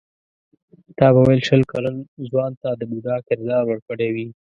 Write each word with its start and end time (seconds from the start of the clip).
تا 0.97 1.07
به 1.13 1.21
ویل 1.27 1.41
شل 1.47 1.61
کلن 1.71 1.95
ځوان 2.29 2.51
ته 2.61 2.69
د 2.79 2.81
بوډا 2.91 3.15
کردار 3.27 3.63
ورکړی 3.67 4.09
وي. 4.15 4.27